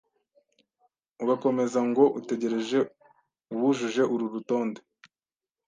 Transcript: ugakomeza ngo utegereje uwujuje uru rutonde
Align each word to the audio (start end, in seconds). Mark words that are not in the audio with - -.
ugakomeza 1.23 1.79
ngo 1.89 2.03
utegereje 2.19 2.77
uwujuje 3.53 4.01
uru 4.13 4.25
rutonde 4.33 4.79